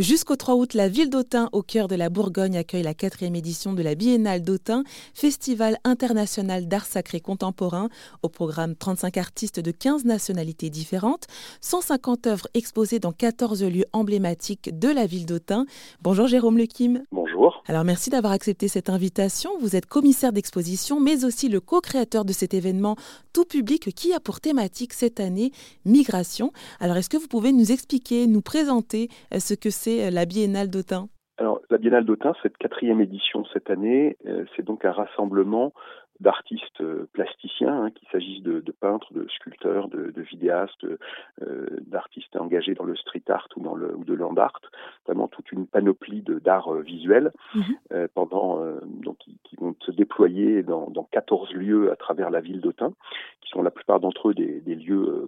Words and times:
Jusqu'au 0.00 0.34
3 0.34 0.54
août, 0.54 0.72
la 0.72 0.88
ville 0.88 1.10
d'Autun, 1.10 1.50
au 1.52 1.62
cœur 1.62 1.86
de 1.86 1.94
la 1.94 2.08
Bourgogne, 2.08 2.56
accueille 2.56 2.82
la 2.82 2.94
quatrième 2.94 3.34
édition 3.34 3.74
de 3.74 3.82
la 3.82 3.94
Biennale 3.94 4.42
d'Autun, 4.42 4.82
festival 5.12 5.76
international 5.84 6.68
d'art 6.68 6.86
sacré 6.86 7.20
contemporain. 7.20 7.90
Au 8.22 8.30
programme 8.30 8.74
35 8.74 9.18
artistes 9.18 9.60
de 9.60 9.70
15 9.70 10.06
nationalités 10.06 10.70
différentes, 10.70 11.26
150 11.60 12.28
œuvres 12.28 12.48
exposées 12.54 12.98
dans 12.98 13.12
14 13.12 13.62
lieux 13.62 13.84
emblématiques 13.92 14.70
de 14.78 14.88
la 14.88 15.04
ville 15.04 15.26
d'Autun. 15.26 15.66
Bonjour 16.00 16.28
Jérôme 16.28 16.56
Lequim. 16.56 17.02
Bonjour. 17.12 17.62
Alors 17.66 17.84
merci 17.84 18.08
d'avoir 18.08 18.32
accepté 18.32 18.68
cette 18.68 18.88
invitation. 18.88 19.50
Vous 19.60 19.76
êtes 19.76 19.84
commissaire 19.84 20.32
d'exposition, 20.32 20.98
mais 20.98 21.26
aussi 21.26 21.50
le 21.50 21.60
co-créateur 21.60 22.24
de 22.24 22.32
cet 22.32 22.54
événement 22.54 22.96
tout 23.34 23.44
public 23.44 23.94
qui 23.94 24.14
a 24.14 24.20
pour 24.20 24.40
thématique 24.40 24.94
cette 24.94 25.20
année 25.20 25.52
migration. 25.84 26.52
Alors 26.80 26.96
est-ce 26.96 27.10
que 27.10 27.18
vous 27.18 27.28
pouvez 27.28 27.52
nous 27.52 27.70
expliquer, 27.70 28.26
nous 28.26 28.40
présenter 28.40 29.08
euh, 29.34 29.40
ce 29.40 29.52
que 29.52 29.68
c'est 29.68 29.89
euh, 29.98 30.10
la 30.10 30.26
Biennale 30.26 30.70
d'Autun? 30.70 31.08
Alors, 31.38 31.60
la 31.70 31.78
Biennale 31.78 32.04
d'Autun, 32.04 32.34
cette 32.42 32.58
quatrième 32.58 33.00
édition 33.00 33.44
cette 33.52 33.70
année, 33.70 34.16
euh, 34.26 34.44
c'est 34.54 34.64
donc 34.64 34.84
un 34.84 34.92
rassemblement 34.92 35.72
d'artistes 36.20 36.80
euh, 36.80 37.08
plasticiens, 37.12 37.84
hein, 37.84 37.90
qu'il 37.90 38.08
s'agisse 38.08 38.42
de, 38.42 38.62
peintres, 38.72 39.12
de 39.12 39.26
sculpteurs, 39.28 39.88
de, 39.88 40.12
vidéastes, 40.20 40.84
euh, 40.84 41.66
d'artistes 41.86 42.36
engagés 42.36 42.74
dans 42.74 42.84
le 42.84 42.96
street 42.96 43.22
art 43.28 43.48
ou 43.56 43.62
dans 43.62 43.74
le 43.74 43.94
ou 43.96 44.04
de 44.04 44.14
land 44.14 44.34
art, 44.36 44.60
vraiment 45.06 45.28
toute 45.28 45.50
une 45.52 45.66
panoplie 45.66 46.22
d'art 46.22 46.72
euh, 46.72 46.82
visuel 46.82 47.32
mhm. 47.54 48.08
pendant 48.14 48.60
donc 49.02 49.16
qui, 49.18 49.38
vont 49.58 49.74
se 49.80 49.90
déployer 49.90 50.62
dans, 50.62 50.88
dans 50.90 51.04
14 51.04 51.52
lieux 51.52 51.92
à 51.92 51.96
travers 51.96 52.30
la 52.30 52.40
ville 52.40 52.60
d'Autun, 52.60 52.92
qui 53.40 53.50
sont 53.50 53.62
la 53.62 53.70
plupart 53.70 54.00
d'entre 54.00 54.30
eux 54.30 54.34
des, 54.34 54.60
des 54.60 54.74
lieux 54.74 55.26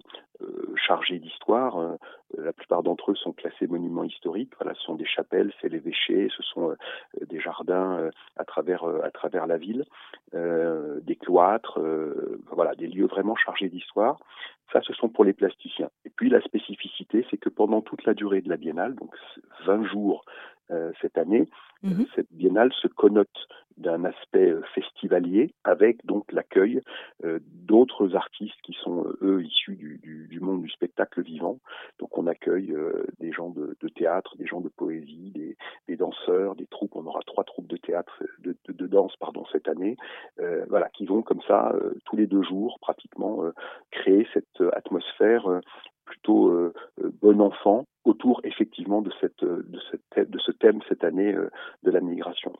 chargés 0.75 1.19
d'histoire. 1.19 1.97
la 2.37 2.51
plupart 2.53 2.83
d'entre 2.83 3.11
eux 3.11 3.15
sont 3.15 3.31
classés 3.31 3.67
monuments 3.67 4.03
historiques. 4.03 4.51
Voilà, 4.59 4.73
ce 4.75 4.81
sont 4.81 4.95
des 4.95 5.05
chapelles, 5.05 5.53
c'est 5.61 5.69
l'évêché, 5.69 6.29
ce 6.35 6.43
sont 6.43 6.75
travers 8.53 8.85
à 9.03 9.09
travers 9.09 9.47
la 9.47 9.57
ville. 9.57 9.85
Euh, 10.35 10.99
des 11.01 11.15
cloîtres, 11.15 11.79
euh, 11.79 12.41
voilà, 12.51 12.73
des 12.73 12.87
lieux 12.87 13.05
vraiment 13.05 13.35
chargés 13.35 13.69
d'histoire. 13.69 14.17
Ça, 14.71 14.81
ce 14.81 14.91
sont 14.93 15.07
pour 15.07 15.23
les 15.23 15.33
plasticiens. 15.33 15.91
Et 16.05 16.09
puis 16.09 16.27
la 16.27 16.41
spécificité, 16.41 17.23
c'est 17.29 17.37
que 17.37 17.49
pendant 17.49 17.81
toute 17.81 18.03
la 18.05 18.15
durée 18.15 18.41
de 18.41 18.49
la 18.49 18.57
biennale, 18.57 18.95
donc 18.95 19.13
20 19.67 19.85
jours 19.85 20.25
euh, 20.71 20.91
cette 21.01 21.19
année, 21.19 21.47
mhm. 21.83 22.07
cette 22.15 22.31
biennale 22.31 22.73
se 22.81 22.87
connote 22.87 23.47
d'un 23.77 24.05
aspect 24.05 24.53
festivalier 24.73 25.53
avec 25.63 26.03
donc 26.05 26.31
l'accueil 26.31 26.79
d'autres 27.23 28.15
artistes 28.15 28.61
qui 28.61 28.73
sont 28.83 29.07
eux 29.23 29.43
issus 29.43 29.75
du, 29.75 29.99
du, 30.29 30.39
monde 30.39 30.61
du 30.61 30.69
spectacle 30.69 31.23
vivant. 31.23 31.57
Donc 31.97 32.15
on 32.15 32.27
accueille 32.27 32.75
des 33.19 33.31
gens 33.31 33.49
de, 33.49 33.75
de, 33.81 33.87
théâtre, 33.87 34.37
des 34.37 34.45
gens 34.45 34.61
de 34.61 34.69
poésie, 34.69 35.31
des, 35.31 35.57
des, 35.87 35.95
danseurs, 35.95 36.55
des 36.55 36.67
troupes. 36.67 36.95
On 36.95 37.07
aura 37.07 37.21
trois 37.25 37.43
troupes 37.43 37.67
de 37.67 37.77
théâtre, 37.77 38.23
de, 38.73 38.87
danse 38.87 39.15
pardon 39.17 39.43
cette 39.51 39.67
année, 39.67 39.97
euh, 40.39 40.65
voilà, 40.69 40.89
qui 40.89 41.05
vont 41.05 41.21
comme 41.21 41.41
ça 41.47 41.71
euh, 41.73 41.93
tous 42.05 42.15
les 42.15 42.27
deux 42.27 42.43
jours 42.43 42.77
pratiquement 42.79 43.43
euh, 43.43 43.51
créer 43.91 44.27
cette 44.33 44.61
atmosphère 44.73 45.47
plutôt 46.05 46.53
bon 47.21 47.41
enfant 47.41 47.85
autour 48.03 48.41
effectivement 48.43 49.01
de 49.01 49.09
ce 49.11 50.51
thème 50.51 50.81
cette 50.89 51.03
année 51.03 51.33
de 51.83 51.91
la 51.91 52.01
migration. 52.01 52.51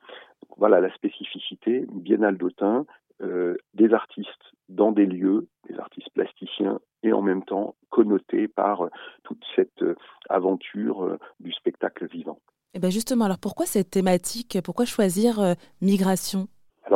voilà 0.56 0.80
la 0.80 0.92
spécificité 0.94 1.84
biennale 1.92 2.38
d'Autun, 2.38 2.86
des 3.20 3.92
artistes 3.92 4.52
dans 4.70 4.92
des 4.92 5.04
lieux, 5.04 5.46
des 5.68 5.78
artistes 5.78 6.08
plasticiens 6.14 6.80
et 7.02 7.12
en 7.12 7.20
même 7.20 7.44
temps 7.44 7.74
connotés 7.90 8.48
par 8.48 8.88
toute 9.24 9.44
cette 9.54 9.84
aventure 10.30 11.18
du 11.38 11.52
spectacle 11.52 12.06
vivant. 12.06 12.38
Et 12.74 12.78
eh 12.78 12.80
bien 12.80 12.90
justement, 12.90 13.26
alors 13.26 13.38
pourquoi 13.38 13.66
cette 13.66 13.90
thématique? 13.90 14.58
Pourquoi 14.64 14.84
choisir 14.84 15.54
migration? 15.80 16.48
alors 16.48 16.48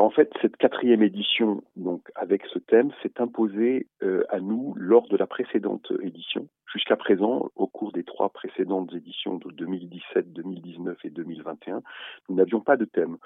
en 0.08 0.10
fait, 0.10 0.32
cette 0.40 0.56
quatrième 0.56 1.02
édition, 1.02 1.62
donc 1.76 2.10
avec 2.14 2.46
ce 2.46 2.58
thème, 2.58 2.90
s'est 3.02 3.20
imposée 3.20 3.88
euh, 4.02 4.24
à 4.30 4.40
nous 4.40 4.72
lors 4.74 5.06
de 5.06 5.18
la 5.18 5.26
précédente 5.26 5.92
édition. 6.00 6.48
Jusqu'à 6.72 6.96
présent, 6.96 7.50
au 7.56 7.66
cours 7.66 7.92
des 7.92 8.04
trois 8.04 8.30
précédentes 8.30 8.92
éditions 8.94 9.36
de 9.36 9.50
2017, 9.50 10.32
2019 10.32 10.96
et 11.04 11.10
2021, 11.10 11.82
nous 12.28 12.36
n'avions 12.36 12.60
pas 12.60 12.78
de 12.78 12.86
thème. 12.86 13.18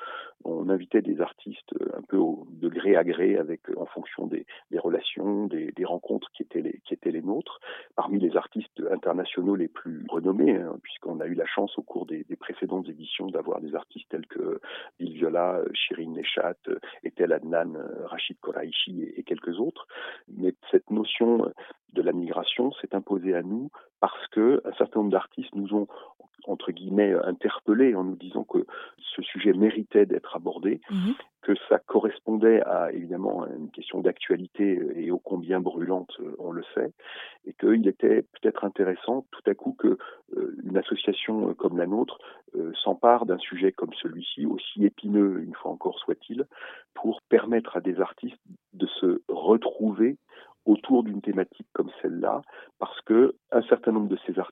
On 0.44 0.68
invitait 0.68 1.02
des 1.02 1.20
artistes 1.20 1.72
euh, 1.80 1.96
un 1.96 2.02
peu 2.02 2.16
au 2.16 2.48
degré 2.50 2.96
à 2.96 3.04
gré, 3.04 3.36
avec 3.36 3.70
euh, 3.70 3.74
en 3.78 3.86
fonction 3.86 4.26
des, 4.26 4.44
relations, 4.76 5.46
des, 5.46 5.72
rencontres 5.84 6.32
qui 6.32 6.42
étaient 6.42 7.10
les 7.10 7.22
nôtres. 7.22 7.60
Parmi 7.94 8.18
les 8.18 8.36
artistes 8.36 8.82
internationaux 8.90 9.54
les 9.54 9.68
plus 9.68 10.04
renommés, 10.08 10.56
hein, 10.56 10.76
puisqu'on 10.82 11.20
a 11.20 11.26
eu 11.26 11.34
la 11.34 11.46
chance 11.46 11.78
au 11.78 11.82
cours 11.82 12.06
des, 12.06 12.24
des 12.24 12.36
précédentes 12.36 12.88
éditions 12.88 13.28
d'avoir 13.28 13.60
des 13.60 13.76
artistes 13.76 14.08
tels 14.08 14.26
que 14.26 14.60
Bill 14.98 15.12
Viola, 15.12 15.62
Shirin 15.74 16.10
Neshat, 16.10 16.56
Etel 17.04 17.32
Adnan, 17.32 17.74
Rachid 18.04 18.38
Koraishi 18.40 19.02
et, 19.02 19.20
et 19.20 19.22
quelques 19.22 19.58
autres. 19.60 19.86
Mais 20.28 20.54
cette 20.70 20.90
notion 20.90 21.52
de 21.92 22.02
la 22.02 22.12
migration 22.12 22.72
s'est 22.72 22.94
imposée 22.94 23.34
à 23.34 23.42
nous 23.42 23.70
parce 24.00 24.26
que 24.28 24.60
un 24.64 24.72
certain 24.74 25.00
nombre 25.00 25.12
d'artistes 25.12 25.54
nous 25.54 25.74
ont 25.74 25.86
entre 26.46 26.72
guillemets 26.72 27.14
interpellés 27.24 27.94
en 27.94 28.04
nous 28.04 28.16
disant 28.16 28.44
que 28.44 28.66
ce 28.98 29.22
sujet 29.22 29.52
méritait 29.52 30.06
d'être 30.06 30.36
abordé, 30.36 30.80
mhm. 30.90 31.14
que 31.42 31.52
ça 31.68 31.78
correspondait 31.78 32.62
à 32.62 32.92
évidemment 32.92 33.46
une 33.46 33.70
question 33.70 34.00
d'actualité 34.00 34.80
et 34.96 35.10
ô 35.10 35.18
combien 35.18 35.60
brûlante, 35.60 36.16
on 36.38 36.52
le 36.52 36.62
sait, 36.74 36.92
et 37.44 37.52
qu'il 37.54 37.86
était 37.88 38.22
peut-être 38.22 38.64
intéressant 38.64 39.26
tout 39.30 39.50
à 39.50 39.54
coup 39.54 39.74
que 39.78 39.98
euh, 40.36 40.56
une 40.64 40.76
association 40.76 41.54
comme 41.54 41.76
la 41.76 41.86
nôtre 41.86 42.18
euh, 42.54 42.72
s'empare 42.82 43.26
d'un 43.26 43.38
sujet 43.38 43.72
comme 43.72 43.92
celui-ci, 43.94 44.46
aussi 44.46 44.84
épineux 44.84 45.42
une 45.42 45.54
fois 45.54 45.72
encore 45.72 45.98
soit-il, 45.98 46.46
pour 46.94 47.20
permettre 47.28 47.76
à 47.76 47.80
des 47.80 48.00
artistes 48.00 48.40
de 48.72 48.86
se 48.86 49.22
retrouver 49.28 50.16
autour 50.64 51.02
d'une 51.02 51.20
thématique 51.20 51.66
comme 51.72 51.90
celle-là, 52.00 52.42
parce 52.78 53.00
que 53.02 53.34
un 53.50 53.62
certain 53.62 53.92
nombre 53.92 54.08
de 54.08 54.18
ces 54.26 54.38
artistes 54.38 54.51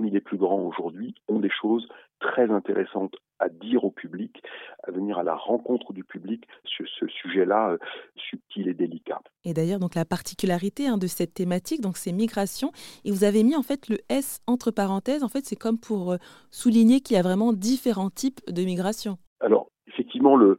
parmi 0.00 0.10
les 0.10 0.20
plus 0.22 0.38
grands 0.38 0.62
aujourd'hui, 0.62 1.14
ont 1.28 1.40
des 1.40 1.50
choses 1.50 1.86
très 2.20 2.50
intéressantes 2.50 3.14
à 3.38 3.50
dire 3.50 3.84
au 3.84 3.90
public, 3.90 4.42
à 4.82 4.90
venir 4.90 5.18
à 5.18 5.22
la 5.22 5.34
rencontre 5.34 5.92
du 5.92 6.04
public 6.04 6.46
sur 6.64 6.86
ce 6.98 7.06
sujet-là 7.06 7.72
euh, 7.72 7.78
subtil 8.16 8.68
et 8.68 8.72
délicat. 8.72 9.20
Et 9.44 9.52
d'ailleurs, 9.52 9.78
donc 9.78 9.94
la 9.94 10.06
particularité 10.06 10.86
hein, 10.86 10.96
de 10.96 11.06
cette 11.06 11.34
thématique, 11.34 11.82
donc 11.82 11.98
c'est 11.98 12.12
migration, 12.12 12.72
et 13.04 13.10
vous 13.10 13.24
avez 13.24 13.42
mis 13.42 13.56
en 13.56 13.62
fait 13.62 13.90
le 13.90 13.98
S 14.08 14.40
entre 14.46 14.70
parenthèses. 14.70 15.22
En 15.22 15.28
fait, 15.28 15.44
c'est 15.44 15.56
comme 15.56 15.78
pour 15.78 16.12
euh, 16.12 16.16
souligner 16.50 17.00
qu'il 17.00 17.16
y 17.16 17.20
a 17.20 17.22
vraiment 17.22 17.52
différents 17.52 18.10
types 18.10 18.40
de 18.50 18.62
migration. 18.62 19.18
Alors, 19.40 19.70
effectivement, 19.86 20.36
le, 20.36 20.56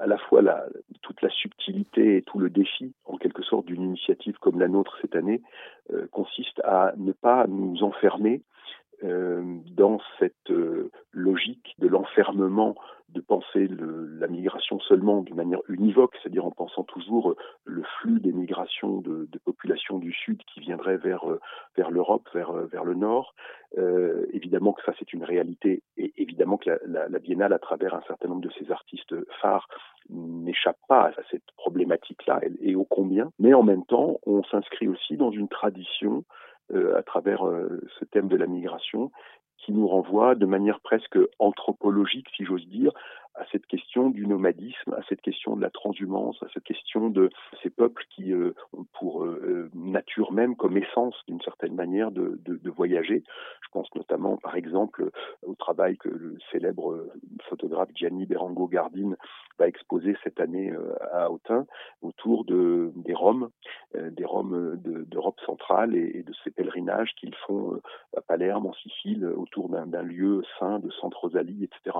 à 0.00 0.06
la 0.06 0.18
fois 0.18 0.42
la, 0.42 0.64
toute 1.02 1.22
la 1.22 1.30
subtilité 1.30 2.16
et 2.16 2.22
tout 2.22 2.40
le 2.40 2.50
défi, 2.50 2.92
en 3.04 3.18
quelque 3.18 3.44
sorte, 3.44 3.66
d'une 3.66 3.82
initiative 3.82 4.36
comme 4.40 4.58
la 4.58 4.66
nôtre 4.66 4.96
cette 5.00 5.14
année, 5.14 5.42
euh, 5.92 6.08
consiste 6.10 6.60
à 6.64 6.92
ne 6.96 7.12
pas 7.12 7.46
nous 7.46 7.84
enfermer 7.84 8.42
dans 9.02 10.00
cette 10.18 10.50
euh, 10.50 10.90
logique 11.12 11.74
de 11.78 11.88
l'enfermement, 11.88 12.74
de 13.10 13.20
penser 13.20 13.68
la 13.68 14.26
migration 14.26 14.80
seulement 14.80 15.22
d'une 15.22 15.36
manière 15.36 15.60
univoque, 15.68 16.16
c'est-à-dire 16.20 16.44
en 16.44 16.50
pensant 16.50 16.82
toujours 16.82 17.30
euh, 17.30 17.36
le 17.64 17.82
flux 18.00 18.18
des 18.20 18.32
migrations 18.32 19.00
de, 19.00 19.28
populations 19.44 19.98
du 19.98 20.12
Sud 20.12 20.42
qui 20.52 20.60
viendraient 20.60 20.96
vers, 20.96 21.24
l'Europe, 21.90 22.28
vers, 22.32 22.84
le 22.84 22.94
Nord. 22.94 23.34
évidemment 24.32 24.72
que 24.72 24.82
ça 24.84 24.92
c'est 24.98 25.12
une 25.12 25.22
réalité 25.22 25.82
et 25.96 26.12
évidemment 26.16 26.56
que 26.56 26.70
la, 26.86 27.18
Biennale, 27.18 27.52
à 27.52 27.58
travers 27.58 27.94
un 27.94 28.02
certain 28.06 28.28
nombre 28.28 28.40
de 28.40 28.50
ses 28.58 28.70
artistes 28.72 29.14
phares, 29.40 29.68
n'échappe 30.08 30.78
pas 30.88 31.12
à 31.16 31.22
cette 31.30 31.50
problématique-là 31.56 32.40
et 32.60 32.74
ô 32.74 32.84
combien. 32.84 33.30
Mais 33.38 33.54
en 33.54 33.62
même 33.62 33.84
temps, 33.84 34.18
on 34.26 34.42
s'inscrit 34.44 34.88
aussi 34.88 35.16
dans 35.16 35.30
une 35.30 35.48
tradition 35.48 36.18
euh, 36.18 36.44
à 36.72 37.02
travers 37.02 37.46
euh, 37.46 37.80
ce 37.98 38.04
thème 38.04 38.28
de 38.28 38.36
la 38.36 38.46
migration 38.46 39.10
qui 39.58 39.72
nous 39.72 39.86
renvoie 39.86 40.34
de 40.34 40.46
manière 40.46 40.80
presque 40.80 41.18
anthropologique, 41.38 42.28
si 42.36 42.44
j'ose 42.44 42.66
dire, 42.68 42.92
à 43.34 43.44
cette 43.50 43.66
question 43.66 44.10
du 44.10 44.26
nomadisme, 44.26 44.92
à 44.92 45.02
cette 45.08 45.22
question 45.22 45.56
de 45.56 45.62
la 45.62 45.70
transhumance, 45.70 46.42
à 46.42 46.46
cette 46.52 46.64
question 46.64 47.08
de 47.08 47.30
ces 47.62 47.70
peuples 47.70 48.04
qui 48.10 48.32
euh, 48.32 48.54
ont 48.72 48.84
pour 48.98 49.13
euh, 49.13 49.13
nature 49.94 50.32
même, 50.32 50.56
comme 50.56 50.76
essence 50.76 51.16
d'une 51.26 51.40
certaine 51.40 51.74
manière, 51.74 52.10
de, 52.10 52.38
de, 52.44 52.70
voyager. 52.70 53.22
Je 53.62 53.68
pense 53.72 53.88
notamment, 53.94 54.36
par 54.36 54.56
exemple, 54.56 55.10
au 55.42 55.54
travail 55.54 55.96
que 55.96 56.08
le 56.08 56.36
célèbre 56.50 57.06
photographe 57.48 57.88
Gianni 57.94 58.26
Berango 58.26 58.66
Gardin 58.66 59.14
va 59.58 59.68
exposer 59.68 60.16
cette 60.24 60.40
année 60.40 60.72
euh, 60.72 60.94
à 61.12 61.30
Autun 61.30 61.66
autour 62.02 62.44
de, 62.44 62.92
des 62.96 63.14
Roms, 63.14 63.50
des 63.94 64.24
Roms 64.24 64.76
d'Europe 64.76 65.40
centrale 65.46 65.94
et, 65.96 66.18
et, 66.18 66.22
de 66.22 66.32
ces 66.42 66.50
pèlerinages 66.50 67.14
qu'ils 67.14 67.34
font 67.46 67.80
à 68.16 68.20
Palerme, 68.20 68.66
en 68.66 68.72
Sicile, 68.74 69.24
autour 69.26 69.68
d'un 69.68 70.02
lieu 70.02 70.42
saint 70.58 70.80
de 70.80 70.90
Sainte 71.00 71.14
Rosalie, 71.14 71.64
etc. 71.64 71.96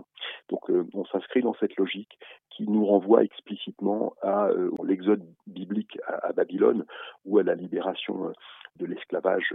Donc 0.49 0.69
on 0.69 1.05
s'inscrit 1.07 1.43
dans 1.43 1.55
cette 1.55 1.77
logique 1.77 2.19
qui 2.51 2.69
nous 2.69 2.85
renvoie 2.85 3.23
explicitement 3.23 4.15
à 4.23 4.49
l'exode 4.85 5.25
biblique 5.47 5.99
à, 6.07 6.33
Babylone 6.33 6.85
ou 7.25 7.39
à 7.39 7.43
la 7.43 7.55
libération 7.55 7.84
de 8.77 8.87
l'esclavage 8.87 9.55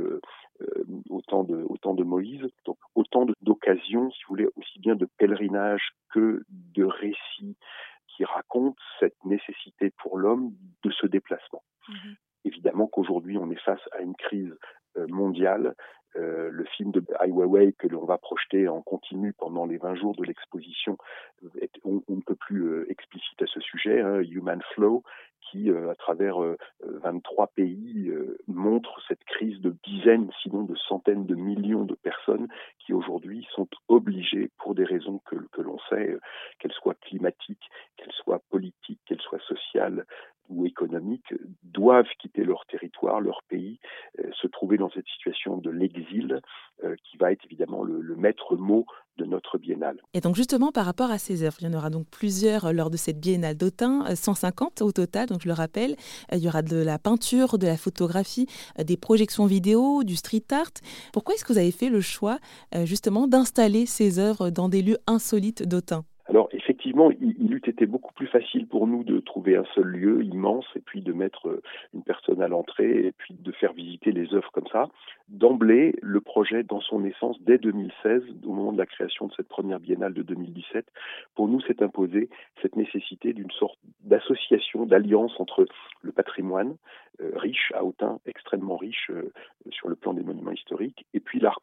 au, 1.09 1.21
temps 1.21 1.43
de, 1.43 1.65
au 1.67 1.77
temps 1.77 1.93
de 1.93 2.03
Moïse. 2.03 2.47
Donc 2.65 2.77
autant 2.95 3.25
d'occasions, 3.41 4.11
si 4.11 4.21
vous 4.23 4.29
voulez, 4.29 4.47
aussi 4.55 4.79
bien 4.79 4.95
de 4.95 5.07
pèlerinage 5.17 5.91
que 6.09 6.43
de 6.49 6.85
récits 6.85 7.57
qui 8.07 8.25
racontent 8.25 8.81
cette 8.99 9.23
nécessité 9.25 9.91
pour 9.97 10.17
l'homme 10.17 10.53
de 10.83 10.91
ce 10.91 11.07
déplacement. 11.07 11.63
Mmh 11.87 12.13
Évidemment 12.45 12.87
qu'aujourd'hui, 12.87 13.37
on 13.37 13.51
est 13.51 13.59
face 13.59 13.81
à 13.91 13.99
une 13.99 14.15
crise 14.15 14.55
mondiale 15.07 15.75
euh, 16.15 16.49
le 16.51 16.65
film 16.65 16.91
de 16.91 17.03
Ai 17.23 17.31
Weiwei 17.31 17.73
que 17.73 17.87
l'on 17.87 18.05
va 18.05 18.17
projeter 18.17 18.67
en 18.67 18.81
continu 18.81 19.31
pendant 19.33 19.67
les 19.67 19.77
20 19.77 19.93
jours 19.95 20.15
de 20.15 20.23
l'exposition, 20.23 20.97
on, 21.83 22.01
on, 22.07 22.15
ne 22.15 22.21
peut 22.21 22.35
plus 22.35 22.63
euh, 22.63 22.85
explicite 22.89 23.39
à 23.43 23.45
ce 23.45 23.59
sujet, 23.59 24.01
hein, 24.01 24.19
Human 24.21 24.59
Flow, 24.73 25.03
qui, 25.39 25.69
euh, 25.69 25.91
à 25.91 25.95
travers 25.95 26.37
23 26.81 27.47
pays, 27.47 28.11
montre 28.47 28.99
cette 29.07 29.23
crise 29.23 29.59
de 29.61 29.75
dizaines, 29.85 30.31
sinon 30.41 30.63
de 30.63 30.75
centaines 30.75 31.25
de 31.25 31.35
millions 31.35 31.85
de 31.85 31.95
personnes 31.95 32.47
qui 32.79 32.93
aujourd'hui 32.93 33.47
sont 33.53 33.67
obligées, 33.87 34.49
pour 34.57 34.73
des 34.73 34.85
raisons 34.85 35.21
que 35.25 35.61
l'on 35.61 35.77
sait, 35.89 36.17
qu'elles 36.59 36.73
soient 36.73 36.95
climatiques, 36.95 37.69
qu'elles 37.97 38.11
soient 38.13 38.41
politiques, 38.49 38.99
qu'elles 39.05 39.21
soient 39.21 39.39
sociales, 39.39 40.05
ou 40.49 40.65
économiques 40.65 41.33
doivent 41.63 42.09
quitter 42.19 42.43
leur 42.43 42.65
territoire, 42.65 43.21
leur 43.21 43.41
pays, 43.47 43.79
euh, 44.19 44.29
se 44.41 44.47
trouver 44.47 44.77
dans 44.77 44.89
cette 44.89 45.07
situation 45.07 45.57
de 45.57 45.69
l'exil 45.69 46.41
euh, 46.83 46.95
qui 47.03 47.17
va 47.17 47.31
être 47.31 47.45
évidemment 47.45 47.83
le, 47.83 47.99
maître 48.15 48.57
mot 48.57 48.85
de 49.17 49.25
notre 49.25 49.57
biennale. 49.57 50.01
Et 50.13 50.19
donc 50.19 50.35
justement 50.35 50.71
par 50.71 50.85
rapport 50.85 51.11
à 51.11 51.17
ces 51.17 51.43
œuvres, 51.43 51.57
il 51.61 51.67
y 51.67 51.73
en 51.73 51.77
aura 51.77 51.89
donc 51.89 52.07
plusieurs 52.09 52.65
euh, 52.65 52.71
lors 52.73 52.89
de 52.89 52.97
cette 52.97 53.19
biennale 53.19 53.55
d'Autun, 53.55 54.15
150 54.15 54.81
au 54.81 54.91
total, 54.91 55.27
donc 55.27 55.41
je 55.41 55.47
le 55.47 55.53
rappelle. 55.53 55.95
Il 56.33 56.39
y 56.39 56.47
aura 56.47 56.61
de 56.61 56.77
la 56.77 56.99
peinture, 56.99 57.57
de 57.57 57.67
la 57.67 57.77
photographie, 57.77 58.47
des 58.77 58.97
projections 58.97 59.45
vidéo, 59.45 60.03
du 60.03 60.15
street 60.15 60.43
art. 60.51 60.71
Pourquoi 61.13 61.35
est-ce 61.35 61.45
que 61.45 61.53
vous 61.53 61.59
avez 61.59 61.71
fait 61.71 61.89
le 61.89 62.01
choix 62.01 62.39
justement 62.83 63.27
d'installer 63.27 63.85
ces 63.85 64.19
œuvres 64.19 64.49
dans 64.49 64.69
des 64.69 64.81
lieux 64.81 64.97
insolites 65.07 65.67
d'Autun? 65.67 66.03
Alors 66.29 66.47
effectivement, 66.79 67.11
il, 67.11 67.53
eût 67.53 67.61
été 67.65 67.85
beaucoup 67.85 68.13
plus 68.13 68.27
facile 68.27 68.65
pour 68.65 68.87
nous 68.87 69.03
de 69.03 69.19
trouver 69.19 69.57
un 69.57 69.65
seul 69.75 69.83
lieu 69.83 70.23
immense 70.23 70.65
et 70.77 70.79
puis 70.79 71.01
de 71.01 71.11
mettre 71.11 71.49
euh, 71.49 71.61
une 71.93 72.03
personne 72.03 72.41
à 72.41 72.47
l'entrée 72.47 73.07
et 73.07 73.11
puis 73.11 73.33
de 73.33 73.51
faire 73.51 73.73
visiter 73.73 74.13
les 74.13 74.33
œuvres 74.33 74.49
comme 74.53 74.67
ça. 74.71 74.87
D'emblée, 75.27 75.95
le 76.01 76.21
projet, 76.21 76.63
dans 76.63 76.79
son 76.79 77.03
essence, 77.03 77.37
dès 77.41 77.57
2016, 77.57 78.23
au 78.45 78.53
moment 78.53 78.71
de 78.71 78.77
la 78.77 78.85
création 78.85 79.27
de 79.27 79.33
cette 79.35 79.49
première 79.49 79.81
biennale 79.81 80.13
de 80.13 80.21
2017, 80.21 80.85
pour 81.35 81.49
nous 81.49 81.59
s'est 81.61 81.83
imposé 81.83 82.29
cette 82.61 82.77
nécessité 82.77 83.33
d'une 83.33 83.51
sorte 83.51 83.77
d'association, 84.05 84.85
d'alliance 84.85 85.33
entre 85.37 85.65
le 86.01 86.11
patrimoine 86.13 86.77
euh, 87.21 87.31
riche 87.35 87.73
à 87.75 87.83
Autun, 87.83 88.19
extrêmement 88.25 88.77
riche 88.77 89.11
euh, 89.11 89.33
sur 89.71 89.89
le 89.89 89.95
plan 89.95 90.13
des 90.13 90.23
monuments 90.23 90.51
historiques, 90.51 91.05
et 91.13 91.19
puis 91.19 91.41
l'art 91.41 91.58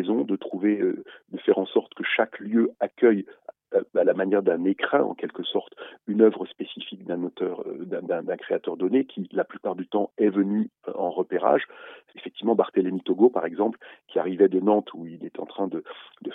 de 0.00 0.36
trouver, 0.36 0.78
de 0.78 1.38
faire 1.38 1.58
en 1.58 1.66
sorte 1.66 1.92
que 1.94 2.04
chaque 2.04 2.38
lieu 2.40 2.70
accueille 2.80 3.26
euh, 3.74 3.82
à 3.96 4.04
la 4.04 4.14
manière 4.14 4.42
d'un 4.42 4.64
écrin, 4.64 5.02
en 5.02 5.14
quelque 5.14 5.42
sorte, 5.42 5.74
une 6.06 6.22
œuvre 6.22 6.46
spécifique 6.46 7.04
d'un 7.04 7.22
auteur, 7.22 7.62
euh, 7.66 7.84
d'un 7.84 8.36
créateur 8.36 8.76
donné, 8.76 9.04
qui 9.04 9.28
la 9.32 9.44
plupart 9.44 9.74
du 9.74 9.86
temps 9.86 10.10
est 10.18 10.28
venu 10.28 10.70
euh, 10.88 10.92
en 10.94 11.10
repérage. 11.10 11.66
Effectivement, 12.14 12.54
Barthélemy 12.54 13.00
Togo, 13.00 13.30
par 13.30 13.46
exemple, 13.46 13.78
qui 14.12 14.18
arrivait 14.18 14.48
de 14.48 14.60
Nantes, 14.60 14.92
où 14.92 15.06
il 15.06 15.24
est 15.24 15.40
en 15.40 15.46
train 15.46 15.68
de, 15.68 15.82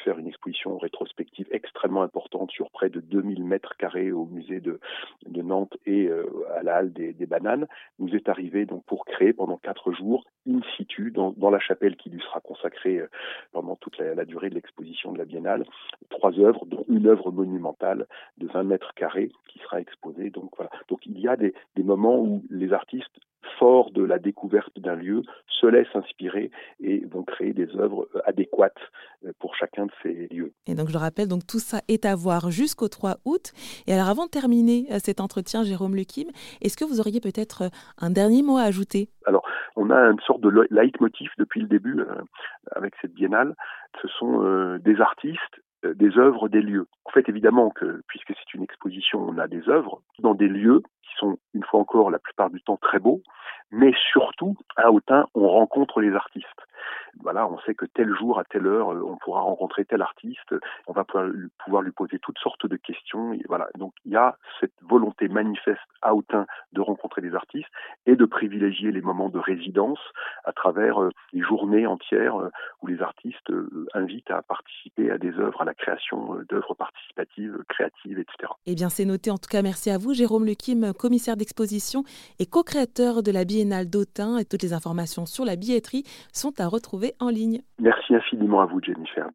faire 0.04 0.18
une 0.18 0.28
exposition 0.28 0.78
rétrospective 0.78 1.48
extrêmement 1.52 2.02
importante 2.02 2.52
sur 2.52 2.72
près 2.72 2.90
de 2.90 3.00
2000 3.00 3.44
mètres 3.44 3.76
carrés 3.78 4.12
au 4.12 4.26
musée 4.26 4.60
de, 4.60 4.80
Nantes 5.28 5.78
et 5.86 6.10
à 6.58 6.64
la 6.64 6.78
halle 6.78 6.92
des, 6.92 7.14
Bananes, 7.26 7.68
nous 8.00 8.16
est 8.16 8.30
arrivé 8.30 8.66
donc 8.66 8.84
pour 8.86 9.06
créer 9.06 9.32
pendant 9.32 9.58
quatre 9.58 9.92
jours, 9.94 10.26
in 10.48 10.60
situ, 10.76 11.12
dans, 11.12 11.50
la 11.50 11.60
chapelle 11.60 11.96
qui 11.96 12.10
lui 12.10 12.22
sera 12.22 12.40
consacrée 12.42 13.02
pendant 13.52 13.76
toute 13.76 13.98
la, 13.98 14.16
la 14.16 14.26
durée 14.26 14.50
de 14.50 14.56
l'exposition 14.56 15.12
de 15.12 15.20
la 15.20 15.26
Biennale, 15.26 15.64
trois 16.10 16.38
œuvres, 16.40 16.66
dont 16.66 16.86
une 16.90 17.08
œuvre 17.08 17.32
monumentale 17.32 18.08
de 18.38 18.48
20 18.48 18.64
mètres 18.64 18.94
carrés 18.96 19.32
qui 19.48 19.60
sera 19.60 19.80
exposée. 19.80 20.30
Donc 20.32 20.52
voilà. 20.58 20.72
Donc 20.90 21.06
il 21.06 21.20
y 21.20 21.28
a 21.28 21.36
des, 21.36 21.54
des 21.76 21.84
moments 21.84 22.20
où 22.20 22.44
les 22.50 22.74
artistes 22.74 23.20
forts 23.60 23.92
de 23.92 24.04
la 24.04 24.20
découverte 24.20 24.78
d'un 24.80 24.96
lieu 24.96 25.24
se 25.48 25.66
laissent 25.66 25.96
inspirer 25.96 26.52
et 26.80 27.06
vont 27.06 27.24
créer 27.24 27.54
des 27.54 27.67
œuvres 27.76 28.08
euh, 28.16 28.20
adéquates 28.26 28.78
euh, 29.26 29.32
pour 29.40 29.56
chacun 29.56 29.86
de 29.86 29.92
ces 30.02 30.28
lieux. 30.32 30.54
Et 30.68 30.76
donc 30.76 30.88
je 30.88 30.94
le 30.94 31.00
rappelle, 31.00 31.28
donc 31.28 31.46
tout 31.48 31.60
ça 31.60 31.82
est 31.88 32.06
à 32.06 32.16
voir 32.16 32.52
jusqu'au 32.52 32.88
3 32.88 33.18
août. 33.26 33.52
Et 33.88 33.94
alors 33.94 34.08
avant 34.08 34.26
de 34.26 34.30
terminer 34.30 34.86
euh, 34.92 35.00
cet 35.00 35.20
entretien, 35.20 35.64
Jérôme 35.64 35.96
Lequim, 35.96 36.28
est-ce 36.62 36.78
que 36.78 36.86
vous 36.86 37.00
auriez 37.00 37.20
peut-être 37.20 37.70
un 38.00 38.10
dernier 38.10 38.44
mot 38.44 38.58
à 38.58 38.64
ajouter? 38.64 39.10
Alors 39.26 39.46
on 39.76 39.90
a 39.90 40.00
une 40.00 40.20
sorte 40.22 40.42
de 40.42 40.68
leitmotiv 40.72 41.30
depuis 41.38 41.62
le 41.62 41.68
début 41.68 42.02
avec 42.72 42.94
cette 43.02 43.14
biennale. 43.14 43.56
Ce 44.02 44.08
sont 44.08 44.78
des 44.80 45.00
artistes 45.00 45.62
des 45.84 46.18
œuvres 46.18 46.50
des 46.50 46.62
lieux. 46.62 46.88
En 47.06 47.12
fait, 47.12 47.30
évidemment 47.30 47.70
que, 47.70 48.02
puisque 48.08 48.30
c'est 48.30 48.54
une 48.56 48.64
exposition, 48.64 49.20
on 49.20 49.38
a 49.38 49.48
des 49.48 49.70
œuvres 49.70 50.02
dans 50.20 50.34
des 50.34 50.48
lieux 50.48 50.82
qui 51.04 51.12
sont, 51.20 51.38
une 51.54 51.64
fois 51.64 51.80
encore, 51.80 52.10
la 52.10 52.20
plupart 52.20 52.50
du 52.50 52.62
temps 52.62 52.78
très 52.78 53.00
beaux, 53.00 53.22
mais 53.72 53.94
surtout, 54.12 54.56
à 54.76 54.92
Autun, 54.92 55.28
on 55.36 55.48
rencontre 55.48 56.02
les 56.02 56.14
artistes. 56.14 56.48
Voilà, 57.22 57.48
on 57.48 57.60
sait 57.60 57.76
que 57.76 57.86
tel 57.86 58.14
jour, 58.16 58.40
à 58.40 58.44
telle 58.44 58.68
heure, 58.68 58.94
euh, 58.94 59.02
on 59.06 59.18
pourra 59.18 59.42
rencontrer 59.42 59.86
tel 59.86 60.02
artiste, 60.02 60.56
on 60.88 60.94
va 60.94 61.04
pouvoir 61.04 61.82
lui 61.82 61.92
poser 61.92 62.20
toutes 62.20 62.40
sortes 62.40 62.66
de 62.66 62.76
questions. 62.76 63.38
Voilà, 63.48 63.70
donc 63.78 63.94
il 64.06 64.12
y 64.12 64.16
a 64.16 64.38
cette 64.60 64.74
volonté 64.82 65.28
manifeste 65.28 65.80
à 66.02 66.16
Autun 66.16 66.46
de 66.74 66.82
rencontrer 66.82 67.22
des 67.22 67.34
artistes 67.36 67.70
et 68.06 68.16
de 68.16 68.26
privilégier 68.26 68.92
les 68.92 69.02
moments 69.02 69.30
de 69.30 69.40
résidence 69.40 70.00
à 70.46 70.54
travers 70.54 71.02
euh, 71.02 71.10
les 71.34 71.42
journées 71.42 71.88
entières 71.88 72.36
où 72.82 72.88
les 72.88 73.02
artistes 73.02 73.52
invitent 73.94 74.32
à 74.32 74.42
participer 74.42 75.12
à 75.12 75.18
des 75.18 75.34
œuvres, 75.40 75.64
la 75.64 75.74
création 75.74 76.36
euh, 76.36 76.46
d'œuvres 76.50 76.74
participatives, 76.76 77.58
créatives, 77.70 78.20
etc. 78.20 78.52
Eh 78.66 78.76
bien, 78.76 78.90
c'est 78.90 79.06
noté. 79.06 79.32
En 79.32 79.38
tout 79.38 79.50
cas, 79.50 79.62
merci 79.62 79.90
à 79.90 79.98
vous, 79.98 80.14
Jérôme 80.14 80.46
Lequim, 80.46 80.94
commissaire 80.94 81.38
d'exposition 81.38 82.04
et 82.40 82.46
co-créateur 82.46 83.24
de 83.24 83.32
la 83.32 83.46
Biennale 83.46 83.90
d'Autun. 83.90 84.38
Et 84.38 84.46
toutes 84.46 84.64
les 84.64 84.74
informations 84.74 85.26
sur 85.26 85.46
la 85.46 85.56
billetterie 85.56 86.04
sont 86.34 86.60
retrouver 86.68 87.14
en 87.20 87.30
ligne. 87.30 87.62
Merci 87.80 88.16
infiniment 88.16 88.62
à 88.62 88.66
vous, 88.66 88.82
Jennifer. 88.82 89.26